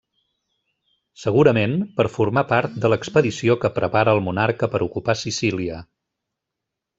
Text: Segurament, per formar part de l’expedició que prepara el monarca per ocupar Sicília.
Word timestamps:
Segurament, 1.23 1.75
per 1.99 2.05
formar 2.15 2.43
part 2.53 2.79
de 2.85 2.91
l’expedició 2.93 3.59
que 3.65 3.71
prepara 3.77 4.17
el 4.19 4.23
monarca 4.29 4.71
per 4.73 4.83
ocupar 4.87 5.17
Sicília. 5.21 5.85